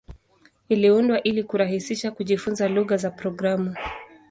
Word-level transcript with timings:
Iliundwa 0.69 1.23
ili 1.23 1.43
kurahisisha 1.43 2.11
kujifunza 2.11 2.67
lugha 2.69 2.97
za 2.97 3.11
programu. 3.11 3.75